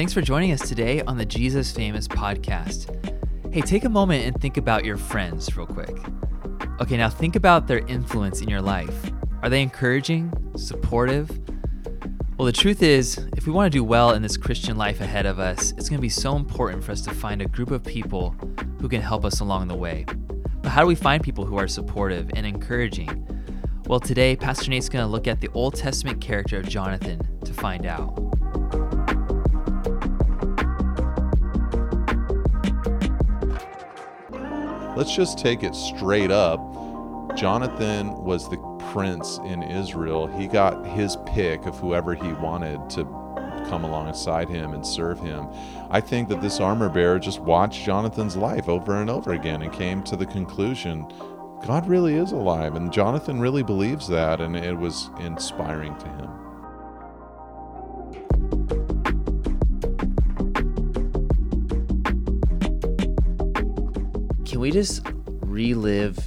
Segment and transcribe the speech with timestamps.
[0.00, 2.88] thanks for joining us today on the Jesus Famous podcast.
[3.52, 5.94] Hey, take a moment and think about your friends real quick.
[6.80, 9.12] Okay, now think about their influence in your life.
[9.42, 11.28] Are they encouraging, supportive?
[12.38, 15.26] Well, the truth is, if we want to do well in this Christian life ahead
[15.26, 17.84] of us, it's going to be so important for us to find a group of
[17.84, 18.34] people
[18.80, 20.06] who can help us along the way.
[20.62, 23.26] But how do we find people who are supportive and encouraging?
[23.86, 27.52] Well, today, Pastor Nate's going to look at the Old Testament character of Jonathan to
[27.52, 28.19] find out.
[35.00, 36.60] Let's just take it straight up.
[37.34, 38.58] Jonathan was the
[38.92, 40.26] prince in Israel.
[40.26, 43.04] He got his pick of whoever he wanted to
[43.66, 45.48] come alongside him and serve him.
[45.88, 49.72] I think that this armor bearer just watched Jonathan's life over and over again and
[49.72, 51.06] came to the conclusion
[51.66, 52.74] God really is alive.
[52.74, 56.49] And Jonathan really believes that, and it was inspiring to him.
[64.60, 65.00] Can we just
[65.40, 66.18] relive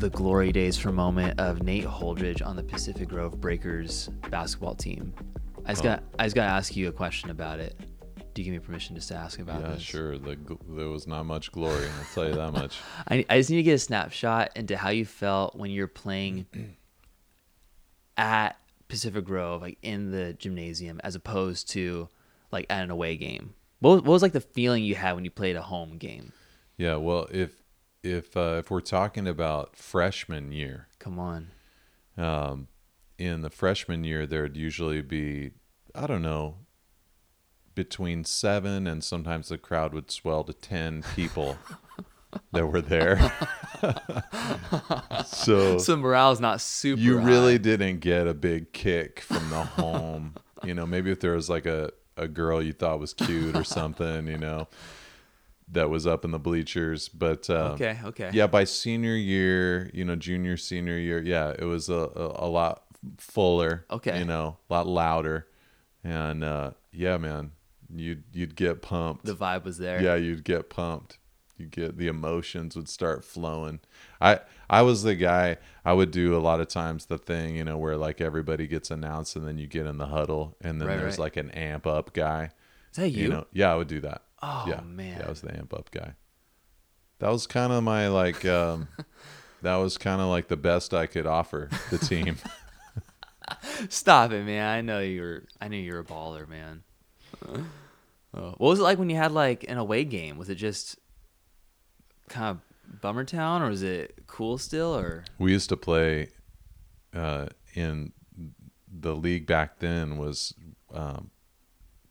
[0.00, 4.74] the glory days for a moment of Nate Holdridge on the Pacific Grove Breakers basketball
[4.74, 5.14] team?
[5.64, 5.90] I just Oh.
[5.90, 7.78] got I just got to ask you a question about it.
[8.34, 9.82] Do you give me permission just to ask about Yeah, this?
[9.82, 10.18] sure.
[10.18, 10.36] The,
[10.70, 12.80] there was not much glory, I'll tell you that much.
[13.08, 16.46] I, I just need to get a snapshot into how you felt when you're playing
[18.16, 22.08] at Pacific Grove, like in the gymnasium, as opposed to
[22.50, 23.54] like at an away game.
[23.78, 26.32] What was, what was like the feeling you had when you played a home game?
[26.76, 27.57] Yeah, well, if
[28.02, 31.48] if uh, if we're talking about freshman year, Come on.
[32.16, 32.68] um,
[33.18, 35.50] in the freshman year, there'd usually be,
[35.94, 36.56] I don't know,
[37.74, 41.56] between seven and sometimes the crowd would swell to 10 people
[42.52, 43.32] that were there.
[45.26, 47.00] so So morale's not super.
[47.00, 50.34] you really didn't get a big kick from the home.
[50.64, 53.64] you know, maybe if there was like a, a girl you thought was cute or
[53.64, 54.68] something, you know,
[55.72, 57.08] that was up in the bleachers.
[57.08, 58.30] But uh, Okay, okay.
[58.32, 62.48] yeah, by senior year, you know, junior, senior year, yeah, it was a, a, a
[62.48, 62.84] lot
[63.18, 63.84] fuller.
[63.90, 64.18] Okay.
[64.18, 65.46] You know, a lot louder.
[66.04, 67.52] And uh, yeah, man,
[67.94, 69.24] you'd you'd get pumped.
[69.24, 70.00] The vibe was there.
[70.02, 71.18] yeah, you'd get pumped.
[71.56, 73.80] You get the emotions would start flowing.
[74.20, 74.40] I
[74.70, 75.56] I was the guy.
[75.84, 78.92] I would do a lot of times the thing, you know, where like everybody gets
[78.92, 81.24] announced and then you get in the huddle and then Right, there's right.
[81.24, 82.50] like an amp up guy.
[82.92, 83.24] Is that you?
[83.24, 84.22] You know, yeah, I would do that.
[84.42, 85.18] Oh yeah, man.
[85.18, 86.14] yeah, I was the amp up guy.
[87.18, 88.44] That was kind of my like.
[88.44, 88.88] Um,
[89.62, 92.36] that was kind of like the best I could offer the team.
[93.88, 94.66] Stop it, man.
[94.66, 95.44] I know you're.
[95.60, 96.82] I knew you're a baller, man.
[97.46, 97.64] Oh,
[98.32, 100.38] what was it like when you had like an away game?
[100.38, 100.98] Was it just
[102.28, 104.96] kind of bummer town, or was it cool still?
[104.96, 106.28] Or we used to play
[107.14, 108.12] uh, in
[108.90, 110.54] the league back then was
[110.92, 111.30] um,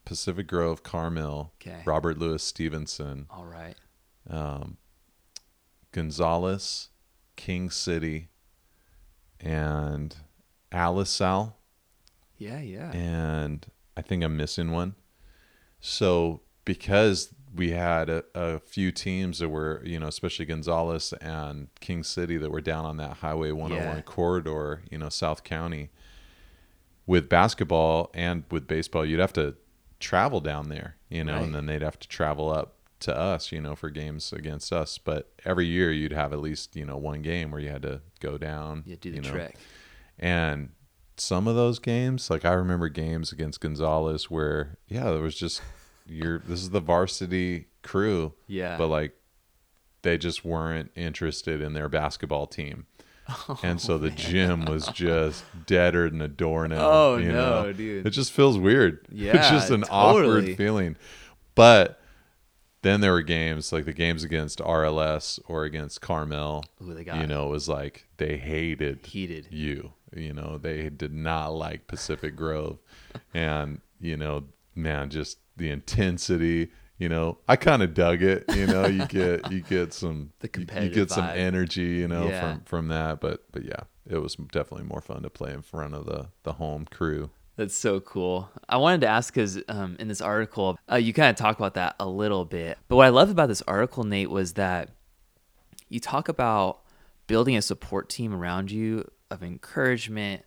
[0.07, 1.81] Pacific Grove, Carmel, Okay.
[1.85, 3.75] Robert Louis Stevenson, all right,
[4.29, 4.77] um,
[5.91, 6.89] Gonzales,
[7.35, 8.29] King City,
[9.39, 10.15] and
[10.71, 11.53] Alisal.
[12.37, 14.95] yeah, yeah, and I think I'm missing one.
[15.79, 21.67] So because we had a, a few teams that were, you know, especially Gonzales and
[21.79, 24.01] King City that were down on that Highway 101 Yeah.
[24.03, 25.89] corridor, you know, South County.
[27.05, 29.55] With basketball and with baseball, you'd have to
[29.99, 31.43] travel down there, you know, Right.
[31.43, 34.97] and then they'd have to travel up to us, you know, for games against us.
[34.97, 38.01] But every year you'd have at least, you know, one game where you had to
[38.19, 38.83] go down.
[38.85, 38.95] yeah.
[38.99, 39.55] Do the you know, trick.
[40.19, 40.69] and
[41.17, 45.61] some of those games, like I remember games against Gonzales where, yeah, there was just
[46.09, 48.77] you're this is the varsity crew, Yeah.
[48.77, 49.13] but like
[50.03, 52.85] they just weren't interested in their basketball team.
[53.63, 56.81] and so oh, the gym was just deader than a doornail.
[56.81, 57.73] Oh, you no, know?
[57.73, 58.05] dude.
[58.05, 59.05] It just feels weird.
[59.11, 60.27] Yeah, it's just an totally.
[60.51, 60.95] awkward feeling.
[61.55, 61.99] But
[62.83, 66.63] then there were games like the games against RLS or against Carmel.
[66.81, 69.47] Ooh, they got You know, it was like they hated heated.
[69.49, 69.93] you.
[70.15, 72.79] You know, they did not like Pacific Grove.
[73.33, 74.43] And, you know,
[74.75, 79.51] man, just the intensity, you know, I kind of dug it, you know, you get
[79.51, 81.37] you get some The you- you, competitive get some vibe.
[81.37, 82.39] energy, you know, Yeah.
[82.53, 85.93] from from that, but but yeah, it was definitely more fun to play in front
[85.93, 87.29] of the the home crew.
[87.55, 88.49] That's so cool.
[88.69, 91.73] I wanted to ask because um, in this article, uh, you kind of talk about
[91.73, 92.77] that a little bit.
[92.87, 94.89] But what I loved about this article, Nate, was that
[95.89, 96.81] you talk about
[97.25, 100.43] building a support team around you of encouragement,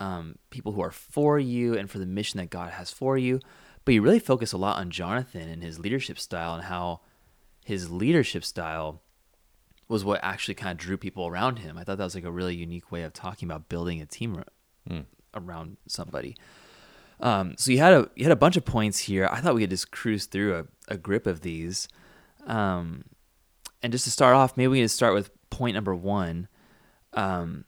[0.00, 3.40] um, people who are for you and for the mission that God has for you.
[3.84, 7.00] But you really focus a lot on Jonathan and his leadership style and how
[7.64, 9.02] his leadership style
[9.88, 11.76] was what actually kind of drew people around him.
[11.76, 14.42] I thought that was like a really unique way of talking about building a team
[14.88, 15.00] Hmm.
[15.34, 16.36] around somebody.
[17.20, 19.28] Um, so you had a you had a bunch of points here.
[19.30, 21.86] I thought we could just cruise through a, a grip of these.
[22.46, 23.04] Um,
[23.82, 26.48] and just to start off, maybe we can start with point number one.
[27.12, 27.64] Um,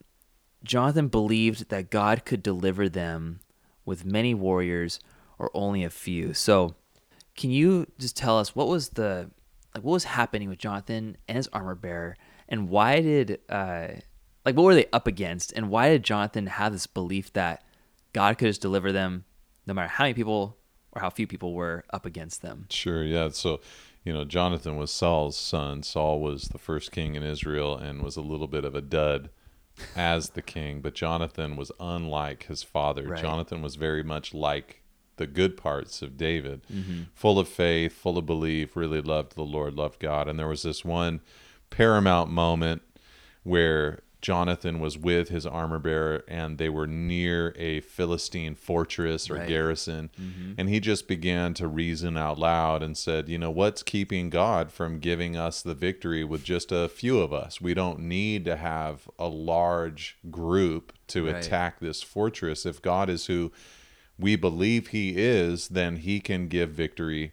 [0.65, 3.41] Jonathan believed that God could deliver them
[3.85, 5.01] with many warriors
[5.39, 6.35] or only a few.
[6.35, 6.75] So,
[7.37, 9.31] can you just tell us what was the
[9.75, 12.17] like what was happening with Jonathan and his armor bearer,
[12.49, 13.89] and why did uh,
[14.45, 17.65] like what were they up against, and why did Jonathan have this belief that
[18.13, 19.25] God could just deliver them
[19.67, 20.59] no matter how many people
[20.93, 22.67] or how few people were up against them?
[22.71, 23.31] Sure, yeah.
[23.31, 23.61] So,
[24.05, 25.83] you know, Jonathan was Saul's son.
[25.83, 29.31] Saul was the first king in Israel and was a little bit of a dud
[29.97, 33.09] as the king, but Jonathan was unlike his father.
[33.09, 33.23] Right.
[33.23, 34.82] Jonathan was very much like
[35.17, 37.03] the good parts of David, Mm-hmm.
[37.15, 40.29] full of faith, full of belief, really loved the Lord, loved God.
[40.29, 41.21] And there was this one
[41.71, 42.83] paramount moment
[43.43, 49.35] where Jonathan was with his armor bearer and they were near a Philistine fortress or
[49.35, 49.49] Right.
[49.49, 50.11] garrison.
[50.57, 54.71] And he just began to reason out loud and said, You know, what's keeping God
[54.71, 57.61] from giving us the victory with just a few of us?
[57.61, 61.45] We don't need to have a large group to Right.
[61.45, 62.65] attack this fortress.
[62.65, 63.51] If God is who
[64.23, 67.33] we believe he is, then he can give victory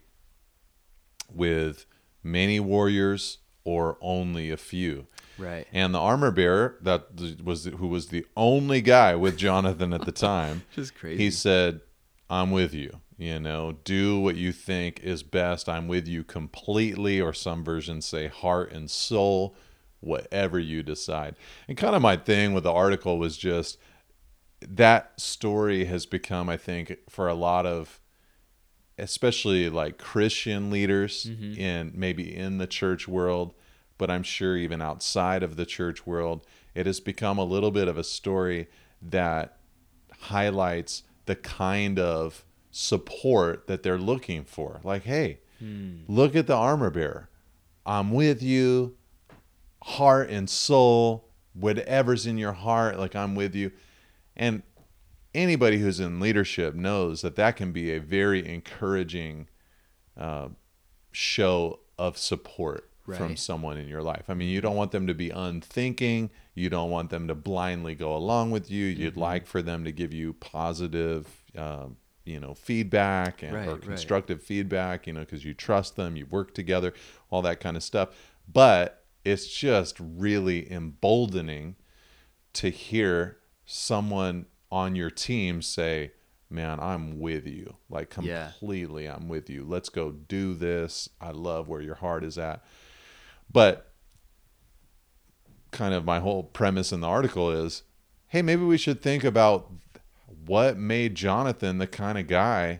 [1.33, 1.85] with
[2.23, 5.07] many warriors or only a few.
[5.37, 5.67] Right.
[5.71, 10.11] And the armor bearer that was who was the only guy with Jonathan at the
[10.11, 11.23] time, Just crazy.
[11.23, 11.79] he said,
[12.29, 12.99] "I'm with you.
[13.17, 15.69] You know, do what you think is best.
[15.69, 19.55] I'm with you completely." Or some versions say heart and soul,
[20.01, 21.35] whatever you decide.
[21.69, 23.77] And kind of my thing with the article was just
[24.61, 27.99] that story has become, I think, for a lot of
[28.99, 31.59] especially like Christian leaders mm-hmm.
[31.59, 33.53] in maybe in the church world,
[33.97, 36.45] but I'm sure even outside of the church world,
[36.75, 38.67] it has become a little bit of a story
[39.01, 39.57] that
[40.11, 44.79] highlights the kind of support that they're looking for.
[44.83, 45.99] Like, hey, hmm.
[46.07, 47.29] look at the armor bearer.
[47.85, 48.95] I'm with you,
[49.81, 53.71] heart and soul, whatever's in your heart, like I'm with you.
[54.39, 54.63] And
[55.35, 59.47] anybody who's in leadership knows that that can be a very encouraging
[60.17, 60.47] uh,
[61.11, 62.85] show of support
[63.17, 64.25] from someone in your life.
[64.29, 66.29] I mean, you don't want them to be unthinking.
[66.53, 68.85] You don't want them to blindly go along with you.
[68.85, 69.19] You'd Mm-hmm.
[69.19, 71.25] like for them to give you positive,
[71.57, 71.87] uh,
[72.23, 73.81] you know, feedback and Right, or right.
[73.81, 75.07] constructive feedback.
[75.07, 76.93] You know, because you trust them, you work together,
[77.31, 78.09] all that kind of stuff.
[78.47, 81.75] But it's just really emboldening
[82.53, 83.37] to hear
[83.71, 86.11] someone on your team say,
[86.51, 87.75] Man, I'm with you.
[87.91, 88.49] Like Yeah.
[88.53, 89.63] completely, I'm with you.
[89.63, 91.07] Let's go do this.
[91.21, 92.63] I love where your heart is at.
[93.51, 93.91] But
[95.71, 97.83] kind of my whole premise in the article is
[98.29, 99.71] hey, maybe we should think about
[100.45, 102.79] what made Jonathan the kind of guy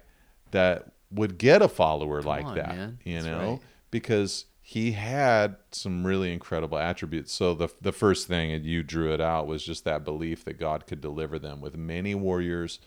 [0.51, 2.69] that would get a follower like on, that.
[2.75, 2.99] man.
[3.03, 3.51] You That's know?
[3.53, 3.59] right.
[3.91, 7.33] Because he had some really incredible attributes.
[7.33, 10.59] So the the first thing and you drew it out was just that belief that
[10.59, 12.77] God could deliver them with many warriors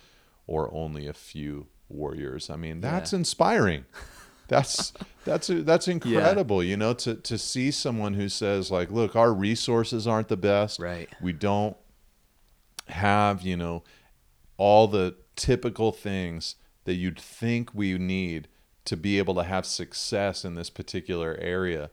[0.46, 2.48] or only a few warriors.
[2.50, 3.84] I mean, that's inspiring.
[4.48, 4.92] That's
[5.24, 10.06] that's that's incredible, you know, to to see someone who says like, look, our resources
[10.06, 10.78] aren't the best.
[10.78, 11.08] Right.
[11.22, 11.74] We don't
[12.88, 13.82] have, you know,
[14.58, 18.48] all the typical things that you'd think we need
[18.84, 21.90] to be able to have success in this particular area.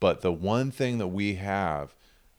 [0.00, 1.94] But the one thing that we have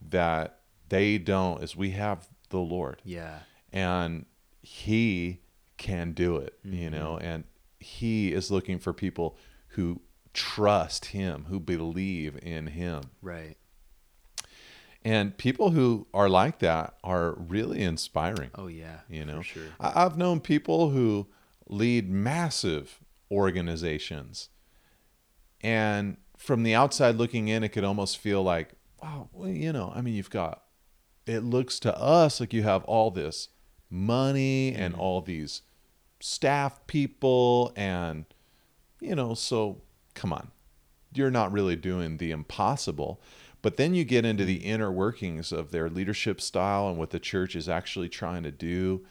[0.06, 0.58] that
[0.90, 3.38] they don't is we have the Lord Yeah.
[3.72, 4.26] and
[4.62, 5.40] he
[5.78, 6.76] can do it Mm-hmm.
[6.76, 7.44] you know and
[7.80, 9.36] he is looking for people
[9.68, 10.00] who
[10.34, 13.56] trust him who believe in him Right.
[15.04, 19.00] and people who are like that are really inspiring Oh yeah.
[19.08, 19.62] you know sure.
[19.80, 21.26] I- i've known people who
[21.68, 24.48] lead massive organizations.
[25.60, 29.92] And from the outside looking in it could almost feel like wow well, you know
[29.94, 30.64] i mean you've got
[31.26, 33.48] it looks to us like you have all this
[33.88, 35.00] money and mm-hmm.
[35.00, 35.62] all these
[36.20, 38.26] staff people and
[39.00, 39.80] you know so
[40.14, 40.50] come on.
[41.12, 43.20] You're not really doing the impossible.
[43.62, 47.20] But then you get into the inner workings of their leadership style and what the
[47.20, 49.06] church is actually trying to do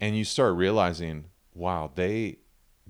[0.00, 2.36] and you start realizing wow they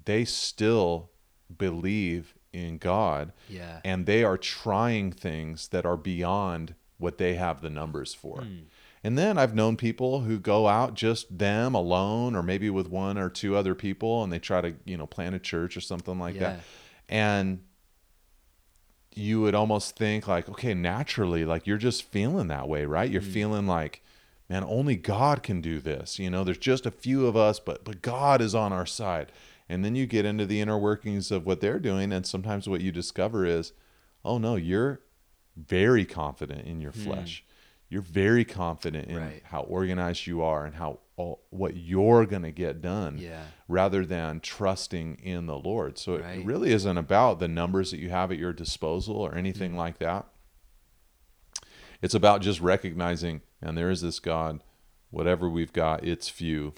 [0.06, 1.10] they still
[1.56, 3.80] believe in god Yeah.
[3.84, 8.40] and they are trying things that are beyond what they have the numbers for.
[8.40, 8.58] Hmm.
[9.04, 13.18] And then I've known people who go out just them alone or maybe with one
[13.18, 16.18] or two other people and they try to, you know, plant a church or something
[16.18, 16.40] like Yeah.
[16.40, 16.60] that.
[17.08, 17.60] And
[19.14, 23.10] you would almost think like, okay, naturally, like you're just feeling that way, right?
[23.10, 24.02] You're feeling like,
[24.48, 26.18] man, only God can do this.
[26.18, 29.32] You know, there's just a few of us, but but God is on our side.
[29.68, 32.80] And then you get into the inner workings of what they're doing, and sometimes what
[32.80, 33.72] you discover is,
[34.24, 35.00] oh no, you're
[35.56, 37.00] very confident in your Hmm.
[37.00, 37.44] flesh.
[37.88, 39.42] You're very confident in Right.
[39.44, 43.44] how organized you are and how all, what you're going to get done Yeah.
[43.68, 45.96] rather than trusting in the Lord.
[45.96, 46.38] So it- Right.
[46.40, 49.76] it really isn't about the numbers that you have at your disposal or anything Mm.
[49.76, 50.26] like that.
[52.02, 54.62] It's about just recognizing, and there is this God,
[55.10, 56.74] whatever we've got, it's few,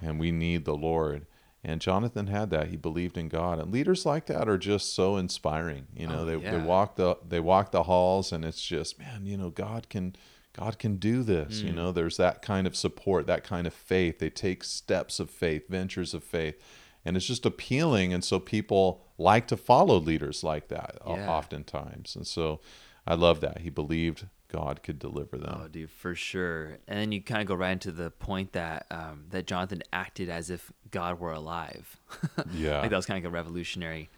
[0.00, 1.26] and we need the Lord.
[1.62, 2.68] And Jonathan had that.
[2.68, 3.58] He believed in God.
[3.58, 5.88] And leaders like that are just so inspiring.
[5.94, 9.26] You know, Oh, they, they walk the they walk the halls and it's just, man,
[9.26, 10.16] you know, God can
[10.54, 11.60] God can do this.
[11.60, 11.66] Hmm.
[11.68, 14.18] You know, there's that kind of support, that kind of faith.
[14.20, 16.56] They take steps of faith, ventures of faith.
[17.04, 18.12] And it's just appealing.
[18.14, 21.30] And so people like to follow leaders like that Yeah.
[21.30, 22.16] oftentimes.
[22.16, 22.60] And so
[23.06, 23.60] I love that.
[23.60, 25.60] He believed God could deliver them.
[25.64, 26.78] Oh, dude, for sure.
[26.88, 30.28] And then you kind of go right into the point that um, that Jonathan acted
[30.28, 31.96] as if God were alive.
[32.52, 32.80] Yeah.
[32.80, 34.08] like that was kind of like a revolutionary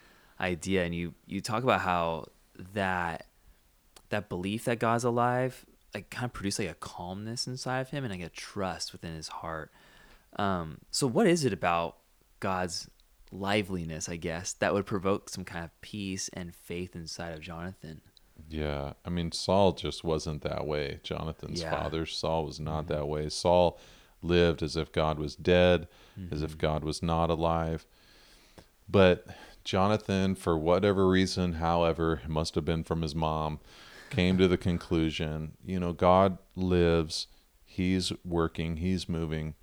[0.40, 0.84] idea.
[0.84, 2.28] And you you talk about how
[2.74, 3.26] that
[4.08, 8.04] that belief that God's alive like kind of produced like a calmness inside of him
[8.04, 9.70] and like a trust within his heart.
[10.36, 11.98] Um, so what is it about
[12.40, 12.88] God's
[13.30, 18.00] liveliness, I guess, that would provoke some kind of peace and faith inside of Jonathan?
[18.48, 21.00] Yeah, I mean Saul just wasn't that way.
[21.02, 21.70] Jonathan's Yeah.
[21.70, 22.94] father, Saul, was not mm-hmm.
[22.94, 23.28] that way.
[23.28, 23.78] Saul
[24.22, 25.88] lived as if God was dead,
[26.30, 26.58] as if mm-hmm.
[26.58, 27.86] God was not alive.
[28.88, 29.26] But
[29.64, 33.60] Jonathan, for whatever reason, however, it must have been from his mom,
[34.10, 37.28] came to the conclusion, you know, God lives,
[37.64, 39.54] He's working, He's moving,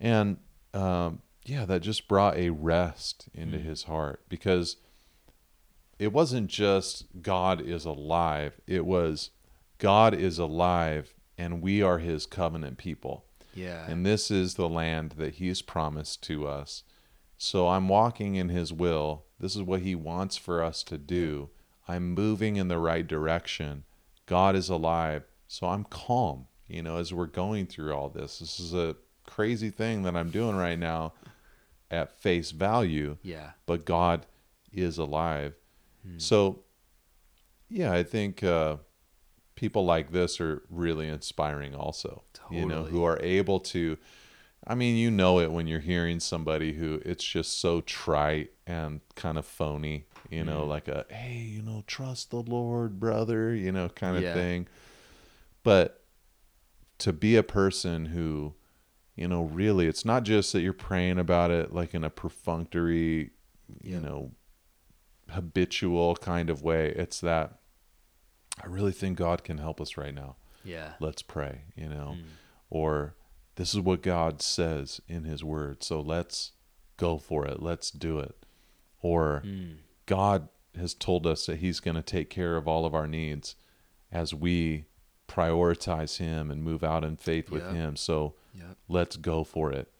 [0.00, 0.38] and
[0.72, 3.64] um, yeah, that just brought a rest into mm.
[3.64, 4.76] his heart because
[6.02, 9.30] it wasn't just God is alive, it was
[9.78, 13.24] God is alive and we are his covenant people.
[13.54, 13.84] Yeah.
[13.86, 16.82] And this is the land that he's promised to us.
[17.38, 19.26] So I'm walking in his will.
[19.38, 21.50] This is what he wants for us to do.
[21.86, 23.84] I'm moving in the right direction.
[24.26, 25.22] God is alive.
[25.46, 28.40] So I'm calm, you know, as we're going through all this.
[28.40, 31.12] This is a crazy thing that I'm doing right now
[31.92, 33.50] at face value yeah.
[33.66, 34.26] but God
[34.72, 35.54] is alive.
[36.18, 36.64] So,
[37.68, 38.76] yeah, I think uh,
[39.54, 42.24] people like this are really inspiring, also.
[42.50, 43.96] You know, who are able to.
[44.64, 49.00] I mean, you know it when you're hearing somebody who it's just so trite and
[49.16, 50.04] kind of phony.
[50.30, 53.54] You know, like a hey, you know, trust the Lord, brother.
[53.54, 54.34] You know, kind of Yeah.
[54.34, 54.68] thing.
[55.62, 56.02] But
[56.98, 58.54] to be a person who
[59.16, 63.30] you know really it's not just that you're praying about it like in a perfunctory
[63.82, 64.30] you know
[65.32, 67.58] habitual kind of way it's that
[68.62, 70.92] i really think god can help us right now Yeah.
[71.00, 72.24] let's pray you know Mm.
[72.70, 73.14] or
[73.56, 76.52] this is what god says in his word so let's
[76.96, 78.36] go for it let's do it
[79.00, 79.76] or Mm.
[80.06, 83.56] god has told us that he's going to take care of all of our needs
[84.10, 84.86] as we
[85.28, 87.74] prioritize him and move out in faith with Yep.
[87.74, 88.76] him so Yep.
[88.88, 89.90] let's go for it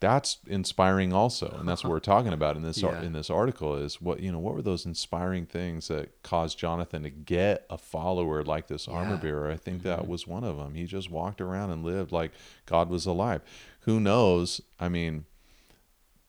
[0.00, 3.02] that's inspiring also and that's what we're talking about in this ar- Yeah.
[3.02, 7.02] in this article is what you know what were those inspiring things that caused Jonathan
[7.02, 9.16] to get a follower like this armor Yeah.
[9.16, 9.26] Mm-hmm.
[9.26, 12.32] bearer I think that was one of them he just walked around and lived like
[12.66, 13.42] God was alive
[13.80, 15.24] who knows I mean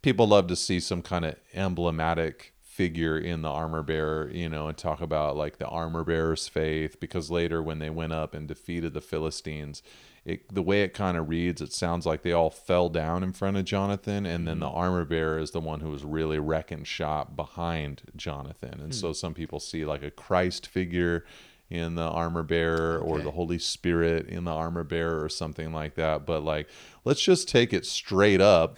[0.02, 4.70] people love to see some kind of emblematic figure in the armor bearer, you know,
[4.70, 8.48] and talk about like the armor bearer's faith because later when they went up and
[8.48, 9.84] defeated the Philistines,
[10.30, 13.34] it the way it kind of reads, it sounds like they all fell down in
[13.34, 14.62] front of Jonathan and then mm-hmm.
[14.62, 18.80] the armor bearer is the one who was really wrecking shop behind Jonathan.
[18.80, 19.14] And so hmm.
[19.14, 21.26] some people see like a Christ figure
[21.70, 25.96] in the armor bearer or the Holy Spirit in the armor bearer or something like
[25.96, 26.26] that.
[26.26, 26.68] But like,
[27.06, 28.78] let's just take it straight up.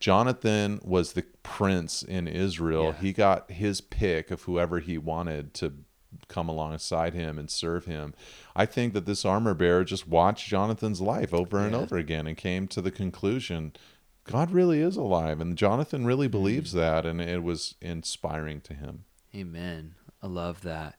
[0.00, 2.86] Jonathan was the prince in Israel.
[2.86, 3.00] Yeah.
[3.00, 5.72] He got his pick of whoever he wanted to
[6.28, 8.14] come alongside him and serve him.
[8.56, 11.78] I think that this armor bearer just watched Jonathan's life over and Yeah.
[11.80, 13.72] over again and came to the conclusion
[14.26, 15.38] God really is alive.
[15.42, 16.76] And Jonathan really believes Mm.
[16.76, 17.04] that.
[17.04, 19.04] And it was inspiring to him.
[19.34, 19.96] Amen.
[20.22, 20.96] I love that.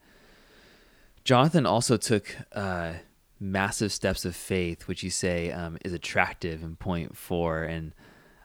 [1.23, 2.93] Jonathan also took uh,
[3.39, 7.63] massive steps of faith, which you say um, is attractive in point four.
[7.63, 7.93] And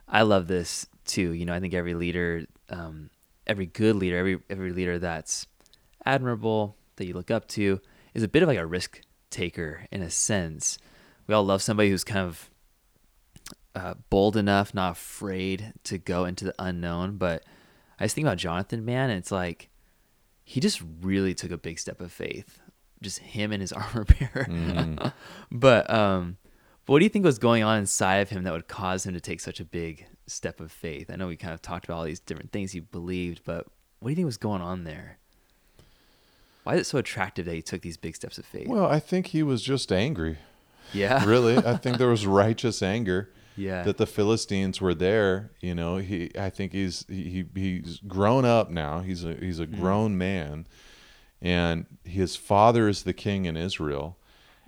[0.07, 1.31] I love this too.
[1.31, 3.11] You know, I think every leader, um,
[3.45, 5.45] every good leader, every every leader that's
[6.05, 7.79] admirable that you look up to
[8.13, 10.77] is a bit of like a risk taker in a sense.
[11.27, 12.49] We all love somebody who's kind of
[13.75, 17.17] uh, bold enough, not afraid to go into the unknown.
[17.17, 17.43] But
[17.99, 19.69] I just think about Jonathan, man, and it's like
[20.43, 22.59] he just really took a big step of faith.
[23.01, 24.45] Just him and his armor bearer.
[24.49, 25.13] Mm.
[25.51, 26.37] but um,
[26.85, 29.13] But what do you think was going on inside of him that would cause him
[29.13, 31.09] to take such a big step of faith?
[31.09, 33.67] I know we kind of talked about all these different things he believed, but
[33.99, 35.19] what do you think was going on there?
[36.63, 38.67] Why is it so attractive that he took these big steps of faith?
[38.67, 40.37] Well, I think he was just angry.
[40.93, 41.23] yeah.
[41.33, 43.83] Really, I think there was righteous anger Yeah.
[43.83, 45.51] that the Philistines were there.
[45.61, 46.29] You know, he.
[46.37, 48.99] I think he's he he's grown up now.
[48.99, 49.81] He's a he's a Mm-hmm.
[49.81, 50.67] grown man,
[51.41, 54.17] and his father is the king in Israel,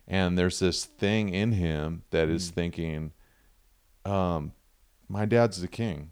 [0.08, 2.54] and there's this thing in him that is Mm.
[2.56, 3.12] thinking,
[4.06, 4.54] um,
[5.08, 6.12] my dad's the king.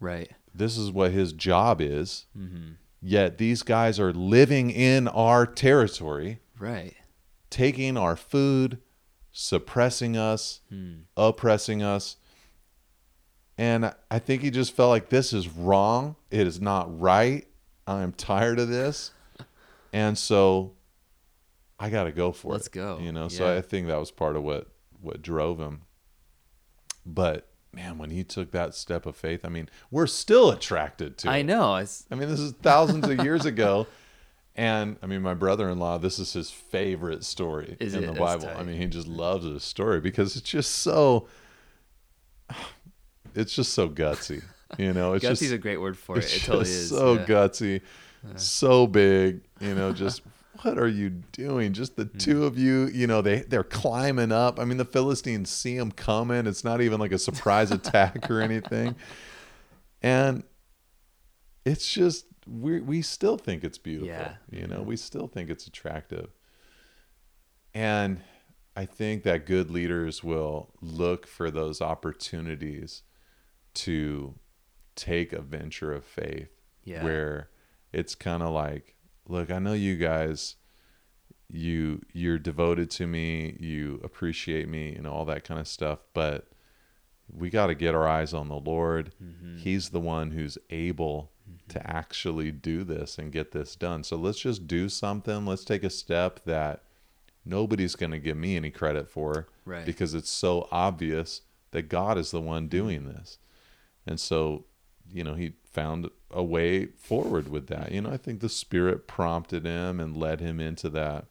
[0.00, 0.30] right.
[0.54, 2.26] This is what his job is.
[2.36, 2.72] Mm-hmm.
[3.00, 6.94] Yet these guys are living in our territory, Right.
[7.50, 8.80] taking our food,
[9.30, 11.00] suppressing us, Hmm.
[11.16, 12.16] oppressing us.
[13.56, 16.16] And I think he just felt like this is wrong.
[16.30, 17.46] It is not right.
[17.86, 19.12] I'm tired of this.
[19.92, 20.74] And so
[21.80, 22.52] I got to go for it.
[22.52, 22.98] Let's go.
[23.00, 24.66] You know, so I think that was part of what
[25.00, 25.80] what drove him.
[27.06, 31.28] But man, when he took that step of faith, I mean, we're still attracted to
[31.28, 31.30] it.
[31.30, 31.76] I know.
[31.76, 33.86] It's I mean, this is thousands of years ago.
[34.58, 38.06] And I mean, my brother in law, this is his favorite story Is in it?
[38.08, 38.50] the That's Bible.
[38.58, 41.28] I mean, he just loves this story because it's just so,
[43.36, 44.42] it's just so gutsy.
[44.76, 46.24] You know, it's gutsy's just, a great word for it.
[46.24, 46.88] it's It totally just is.
[46.88, 47.24] so yeah.
[47.26, 47.82] gutsy,
[48.34, 49.42] so big.
[49.60, 50.22] You know, just
[50.62, 51.72] what are you doing?
[51.72, 52.18] Just the Hmm.
[52.18, 52.86] two of you.
[52.86, 54.58] You know, they they're climbing up.
[54.58, 56.46] I mean, the Philistines see them coming.
[56.46, 58.96] It's not even like a surprise attack or anything,
[60.02, 60.42] and
[61.64, 64.08] it's just we we still think it's beautiful.
[64.08, 64.36] Yeah.
[64.50, 66.30] You know, we still think it's attractive,
[67.74, 68.20] and
[68.76, 73.02] I think that good leaders will look for those opportunities
[73.74, 74.34] to
[74.94, 76.48] take a venture of faith
[76.84, 77.04] Yeah.
[77.04, 77.50] where
[77.92, 78.94] it's kind of like
[79.28, 80.56] look i know you guys
[81.50, 86.48] you you're devoted to me you appreciate me and all that kind of stuff but
[87.30, 89.12] we got to get our eyes on the lord.
[89.22, 89.58] Mm-hmm.
[89.58, 91.30] he's the one who's able
[91.68, 94.02] to actually do this and get this done.
[94.02, 95.44] So let's just do something.
[95.44, 96.82] Let's take a step that
[97.44, 99.84] nobody's going to give me any credit for Right.
[99.84, 103.38] because it's so obvious that god is the one doing this.
[104.06, 104.64] And so,
[105.12, 107.92] you know, he found a way forward with that.
[107.92, 111.26] You know, I think the spirit prompted him and led him into that.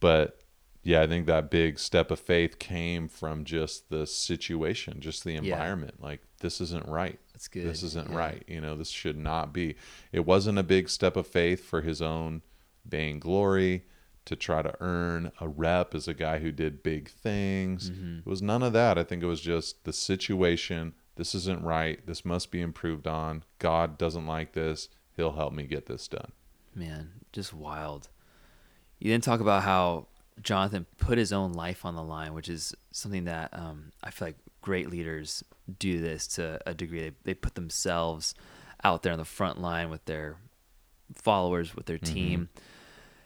[0.00, 0.40] But
[0.82, 5.34] yeah, I think that big step of faith came from just the situation, just the
[5.36, 6.02] environment.
[6.02, 7.18] Like, this isn't right.
[7.32, 7.66] That's good.
[7.66, 8.16] This isn't Yeah.
[8.16, 8.42] right.
[8.46, 9.76] You know, this should not be.
[10.12, 12.42] It wasn't a big step of faith for his own
[12.84, 13.84] vainglory
[14.26, 17.90] to try to earn a rep as a guy who did big things.
[17.90, 18.18] Mm-hmm.
[18.20, 18.98] It was none of that.
[18.98, 20.94] I think it was just the situation.
[21.16, 22.04] This isn't right.
[22.06, 23.44] This must be improved on.
[23.58, 24.88] God doesn't like this.
[25.16, 26.32] He'll help me get this done.
[26.74, 28.08] Man, just wild.
[28.98, 30.08] You then talk about how
[30.42, 34.28] Jonathan put his own life on the line, which is something that um, I feel
[34.28, 35.44] like great leaders
[35.78, 37.00] do this to a degree.
[37.00, 38.34] They, they put themselves
[38.82, 40.36] out there on the front line with their
[41.14, 42.48] followers, with their team.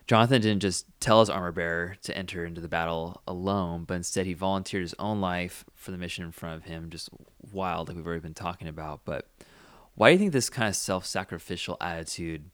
[0.09, 4.25] Jonathan didn't just tell his armor bearer to enter into the battle alone, but instead
[4.25, 6.89] he volunteered his own life for the mission in front of him.
[6.89, 7.11] Just
[7.53, 9.05] wild, like we've already been talking about.
[9.05, 9.29] But
[9.95, 12.51] why do you think this kind of self sacrificial attitude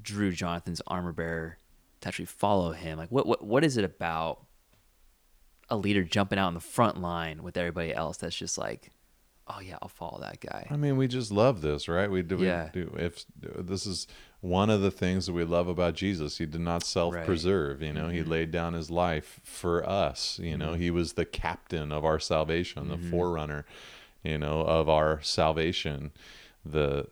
[0.00, 1.58] drew Jonathan's armor bearer
[2.00, 2.96] to actually follow him?
[2.96, 4.46] Like, what, what, what is it about
[5.68, 8.92] a leader jumping out in the front line with everybody else that's just like,
[9.48, 10.66] oh, yeah, I'll follow that guy?
[10.70, 12.10] I mean, we just love this, right?
[12.10, 12.38] We do.
[12.38, 12.70] Yeah.
[12.74, 12.94] We do.
[12.98, 14.06] If this is
[14.40, 17.82] one of the things that we love about Jesus, he did not self-preserve.
[17.82, 18.30] You know, he mm-hmm.
[18.30, 20.38] laid down his life for us.
[20.42, 20.82] You know, mm-hmm.
[20.82, 23.10] he was the captain of our salvation, the mm-hmm.
[23.10, 23.64] forerunner.
[24.22, 26.10] You know, of our salvation.
[26.64, 27.08] The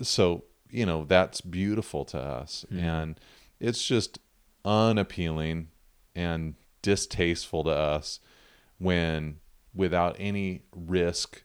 [0.00, 3.20] so you know that's beautiful to us, and
[3.60, 4.18] it's just
[4.64, 5.68] unappealing
[6.14, 8.20] and distasteful to us
[8.78, 9.40] when
[9.74, 11.42] without any risk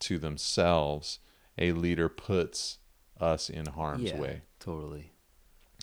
[0.00, 1.18] to themselves
[1.58, 2.78] a leader puts
[3.20, 5.12] us in harm's yeah, way totally.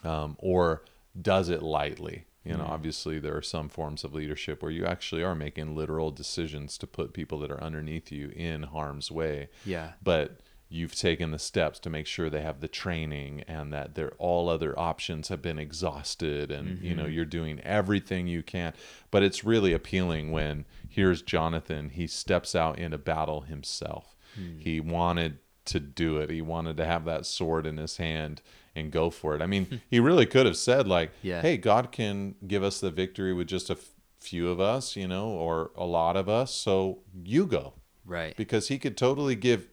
[0.03, 0.83] um, or
[1.19, 5.23] does it lightly you know obviously there are some forms of leadership where you actually
[5.23, 9.93] are making literal decisions to put people that are underneath you in harm's way Yeah.
[10.03, 10.39] but
[10.73, 14.49] you've taken the steps to make sure they have the training and that their all
[14.49, 17.11] other options have been exhausted and you know mm-hmm.
[17.11, 18.73] you're doing everything you can.
[19.11, 24.15] But it's really appealing when here's Jonathan he steps out in a battle himself.
[24.35, 24.57] Hmm.
[24.57, 26.31] He wanted to do it.
[26.31, 28.41] He wanted to have that sword in his hand
[28.75, 29.43] and go for it.
[29.43, 31.41] I mean he really could have said like Yeah.
[31.41, 35.07] hey god can give us the victory with just a f- few of us you
[35.07, 37.73] know or a lot of us so you go.
[38.05, 38.35] Right.
[38.35, 39.69] because he could totally give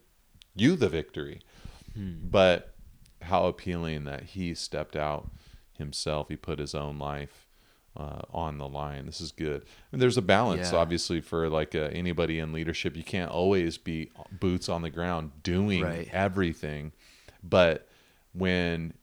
[0.54, 1.40] you the victory.
[1.96, 2.74] But
[3.22, 5.30] how appealing that he stepped out
[5.76, 6.28] himself.
[6.28, 7.46] He put his own life
[7.96, 9.06] uh, on the line.
[9.06, 9.64] This is good.
[9.90, 10.78] And there's a balance, Yeah.
[10.78, 12.96] obviously, for like uh, anybody in leadership.
[12.96, 16.08] You can't always be boots on the ground doing Right.
[16.12, 16.92] everything,
[17.42, 17.88] but
[18.32, 18.94] when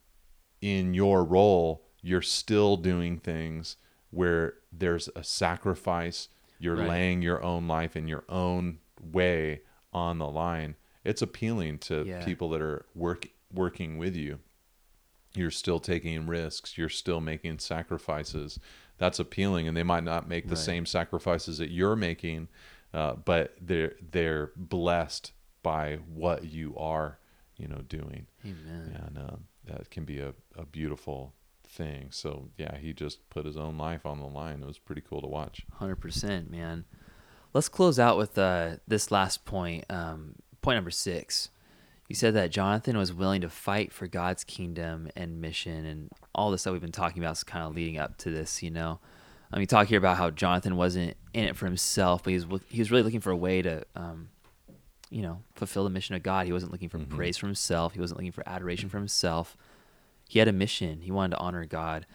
[0.61, 3.75] in your role you're still doing things
[4.11, 6.29] where there's a sacrifice,
[6.59, 6.87] you're Right.
[6.87, 10.75] laying your own life in your own way on the line.
[11.07, 12.23] It's appealing to Yeah.
[12.25, 14.39] people that are work working with you
[15.35, 18.59] you're still taking risks you're still making sacrifices
[18.97, 20.63] that's appealing and they might not make the Right.
[20.65, 22.47] same sacrifices that you're making
[22.93, 25.31] uh, but they're they're blessed
[25.63, 27.19] by what you are
[27.57, 29.01] you know doing Amen.
[29.05, 31.33] and uh, that can be a, a beautiful
[31.65, 35.01] thing so yeah he just put his own life on the line it was pretty
[35.07, 36.85] cool to watch Hundred percent, man.
[37.53, 39.85] Let's close out with uh, this last point.
[39.89, 40.35] Um,
[40.67, 41.49] point number six.
[42.09, 46.51] You said that Jonathan was willing to fight for God's kingdom and mission, and all
[46.51, 48.61] this that we've been talking about is kind of leading up to this.
[48.61, 48.99] You know,
[49.49, 52.61] I mean, talk here about how Jonathan wasn't in it for himself, but he was
[52.67, 54.27] he was really looking for a way to, um,
[55.09, 56.45] you know, fulfill the mission of God.
[56.47, 57.07] He wasn't looking for Mhm.
[57.07, 57.93] praise for himself.
[57.93, 59.55] He wasn't looking for adoration for himself.
[60.27, 60.99] He had a mission.
[60.99, 62.05] He wanted to honor God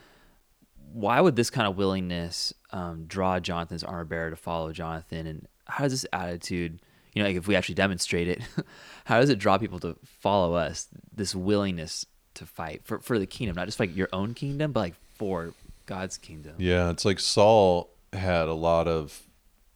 [0.93, 5.27] why would this kind of willingness um, draw Jonathan's armor bearer to follow Jonathan?
[5.27, 6.81] And how does this attitude,
[7.13, 8.41] you know, like if we actually demonstrate it,
[9.05, 10.89] how does it draw people to follow us?
[11.15, 14.81] This willingness to fight for, for the kingdom, not just like your own kingdom, but
[14.81, 15.53] like for
[15.87, 16.55] God's kingdom.
[16.59, 19.23] yeah it's like saul had a lot of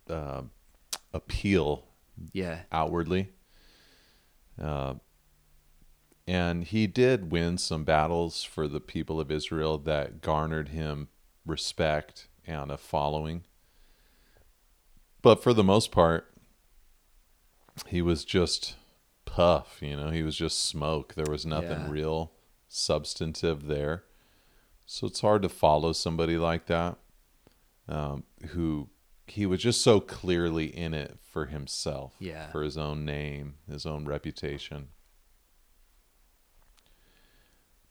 [0.08, 0.42] uh,
[1.12, 1.84] appeal
[2.32, 2.60] Yeah.
[2.72, 3.30] outwardly.
[4.60, 4.94] Uh,
[6.26, 11.08] and he did win some battles for the people of Israel that garnered him
[11.44, 13.44] respect and a following.
[15.22, 16.32] But for the most part,
[17.88, 18.74] he was just
[19.24, 21.14] puff, you know, he was just smoke.
[21.14, 21.90] There was nothing Yeah.
[21.90, 22.32] real
[22.68, 24.04] substantive there.
[24.86, 26.98] So it's hard to follow somebody like that
[27.88, 28.88] um, who
[29.26, 32.50] he was just so clearly in it for himself, Yeah.
[32.50, 34.88] for his own name, his own reputation.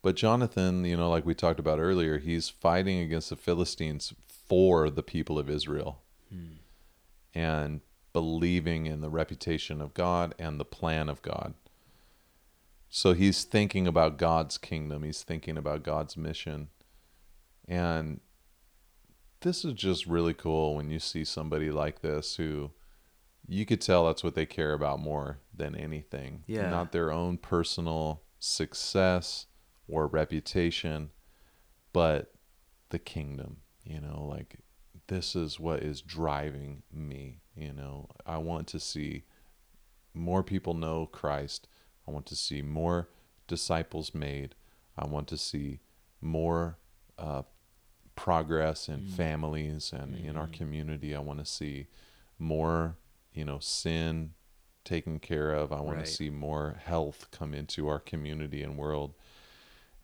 [0.02, 4.88] But Jonathan, you know, like we talked about earlier, he's fighting against the Philistines for
[4.90, 6.52] the people of Israel Hmm.
[7.34, 7.80] and
[8.16, 11.52] believing in the reputation of God and the plan of God.
[12.88, 16.68] So he's thinking about God's kingdom, he's thinking about God's mission.
[17.68, 18.20] And
[19.42, 22.70] this is just really cool when you see somebody like this who
[23.46, 26.42] you could tell that's what they care about more than anything.
[26.46, 26.70] Yeah.
[26.70, 29.44] Not their own personal success
[29.86, 31.10] or reputation,
[31.92, 32.32] but
[32.88, 33.58] the kingdom.
[33.84, 34.60] You know, like
[35.08, 37.40] this is what is driving me.
[37.54, 39.24] You know, I want to see
[40.14, 41.68] more people know Christ.
[42.06, 43.08] I want to see more
[43.46, 44.54] disciples made.
[44.96, 45.80] I want to see
[46.20, 46.78] more
[47.18, 47.42] uh,
[48.14, 49.10] progress in Mm.
[49.10, 50.52] families and in our Mhm.
[50.52, 51.14] community.
[51.14, 51.86] I want to see
[52.38, 52.96] more,
[53.32, 54.34] you know, sin
[54.84, 55.72] taken care of.
[55.72, 56.06] I want Right.
[56.06, 59.14] to see more health come into our community and world.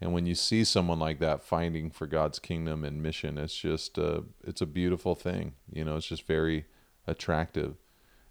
[0.02, 3.98] And when you see someone like that fighting for God's kingdom and mission, it's just
[4.00, 5.54] uh, it's a beautiful thing.
[5.72, 6.66] You know, it's just very
[7.06, 7.76] attractive.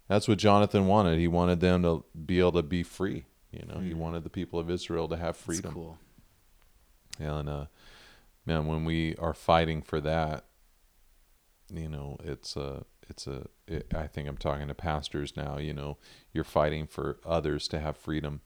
[0.06, 1.18] That's what Jonathan wanted.
[1.18, 3.24] He wanted them to be able to be free.
[3.50, 3.96] You know, he Mm.
[3.96, 5.62] wanted the people of Israel to have freedom.
[5.64, 5.98] That's cool.
[7.18, 7.66] And uh,
[8.44, 10.44] man, when we are fighting for that,
[11.72, 13.46] you know, it's a, it's a.
[13.66, 15.56] It, I think I'm talking to pastors now.
[15.56, 15.96] You know,
[16.34, 18.42] you're fighting for others to have freedom.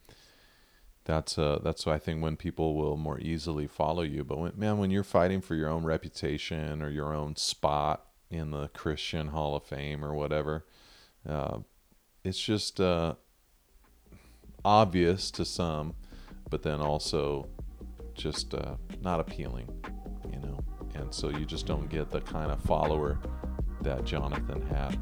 [1.07, 4.25] That's uh, that's I think when people will more easily follow you.
[4.25, 8.51] But when, man, when you're fighting for your own reputation or your own spot in
[8.51, 10.67] the Christian Hall of Fame or whatever,
[11.27, 11.59] uh,
[12.25, 13.15] it's just uh,
[14.65, 15.95] obvious to some,
[16.51, 17.47] but then also
[18.15, 19.69] just uh, not appealing,
[20.33, 20.59] you know.
[20.97, 23.21] And so you just don't get the kind of follower
[23.83, 24.99] that Jonathan had.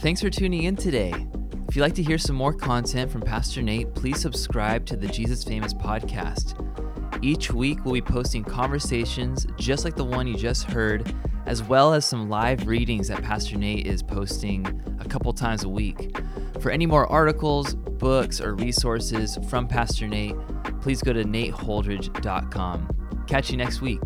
[0.00, 1.14] Thanks for tuning in today.
[1.72, 5.06] If you'd like to hear some more content from Pastor Nate, please subscribe to the
[5.06, 6.52] Jesus Famous podcast.
[7.24, 11.14] Each week, we'll be posting conversations just like the one you just heard,
[11.46, 14.66] as well as some live readings that Pastor Nate is posting
[15.00, 16.14] a couple times a week.
[16.60, 20.36] For any more articles, books, or resources from Pastor Nate,
[20.82, 23.24] please go to nateholdridge.com.
[23.26, 24.02] Catch you next week.